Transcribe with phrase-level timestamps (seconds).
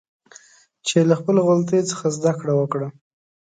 [0.87, 2.87] چې له خپلو غلطیو څخه زده کړه وکړه